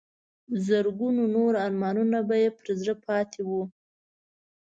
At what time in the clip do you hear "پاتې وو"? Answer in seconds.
3.05-3.63